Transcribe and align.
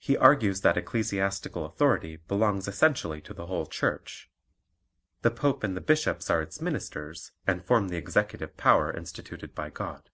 He 0.00 0.16
argues 0.16 0.62
that 0.62 0.76
ecclesiastical 0.76 1.64
authority 1.64 2.16
belongs 2.16 2.66
essentially 2.66 3.20
to 3.20 3.32
the 3.32 3.46
whole 3.46 3.64
Church. 3.64 4.28
The 5.22 5.30
Pope 5.30 5.62
and 5.62 5.76
the 5.76 5.80
bishops 5.80 6.28
are 6.30 6.42
its 6.42 6.60
ministers, 6.60 7.30
and 7.46 7.64
form 7.64 7.90
the 7.90 7.96
executive 7.96 8.56
power 8.56 8.92
instituted 8.92 9.54
by 9.54 9.70
God. 9.70 10.10